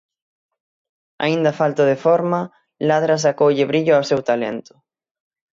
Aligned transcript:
Aínda 1.25 1.57
falto 1.59 1.83
de 1.91 1.97
forma, 2.05 2.39
Ladra 2.87 3.17
sacoulle 3.23 3.69
brillo 3.71 3.93
ao 3.95 4.07
seu 4.09 4.19
talento. 4.29 4.73